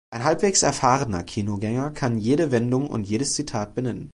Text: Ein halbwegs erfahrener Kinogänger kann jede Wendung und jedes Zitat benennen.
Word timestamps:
Ein 0.09 0.23
halbwegs 0.23 0.63
erfahrener 0.63 1.21
Kinogänger 1.23 1.91
kann 1.91 2.17
jede 2.17 2.49
Wendung 2.51 2.87
und 2.89 3.03
jedes 3.07 3.35
Zitat 3.35 3.75
benennen. 3.75 4.09